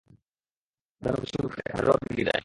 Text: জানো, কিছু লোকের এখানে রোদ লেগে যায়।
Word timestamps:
জানো, 1.01 1.17
কিছু 1.21 1.37
লোকের 1.43 1.59
এখানে 1.65 1.83
রোদ 1.87 2.01
লেগে 2.07 2.23
যায়। 2.23 2.39